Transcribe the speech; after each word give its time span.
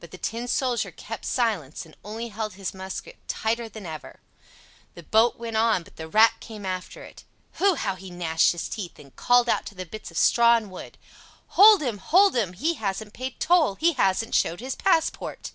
But 0.00 0.10
the 0.10 0.18
Tin 0.18 0.48
Soldier 0.48 0.90
kept 0.90 1.24
silence, 1.24 1.86
and 1.86 1.96
only 2.04 2.28
held 2.28 2.52
his 2.56 2.74
musket 2.74 3.16
tighter 3.26 3.70
than 3.70 3.86
ever. 3.86 4.20
The 4.94 5.02
boat 5.02 5.38
went 5.38 5.56
on, 5.56 5.82
but 5.82 5.96
the 5.96 6.08
Rat 6.08 6.34
came 6.40 6.66
after 6.66 7.02
it. 7.04 7.24
Hu! 7.54 7.74
how 7.76 7.94
he 7.94 8.10
gnashed 8.10 8.52
his 8.52 8.68
teeth, 8.68 8.98
and 8.98 9.16
called 9.16 9.48
out 9.48 9.64
to 9.64 9.74
the 9.74 9.86
bits 9.86 10.10
of 10.10 10.18
straw 10.18 10.56
and 10.58 10.70
wood: 10.70 10.98
"Hold 11.56 11.80
him! 11.82 11.96
hold 11.96 12.36
him! 12.36 12.52
he 12.52 12.74
hasn't 12.74 13.14
paid 13.14 13.40
toll—he 13.40 13.94
hasn't 13.94 14.34
showed 14.34 14.60
his 14.60 14.74
passport!" 14.74 15.52